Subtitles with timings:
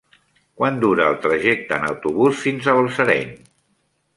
[0.61, 3.31] Quant dura el trajecte en autobús fins a Balsareny?